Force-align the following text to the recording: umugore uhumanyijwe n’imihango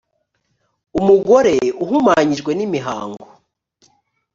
umugore 0.99 1.53
uhumanyijwe 1.83 2.51
n’imihango 2.55 3.25